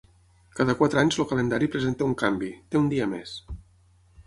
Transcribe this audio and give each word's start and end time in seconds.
Cada 0.59 0.73
quatre 0.79 1.01
anys, 1.01 1.17
el 1.23 1.27
calendari 1.33 1.69
presenta 1.77 2.09
un 2.13 2.17
canvi: 2.23 2.51
té 2.73 2.83
un 2.83 2.91
dia 2.97 3.11
més. 3.15 3.39